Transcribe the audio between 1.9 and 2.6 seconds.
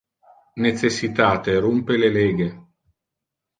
le lege.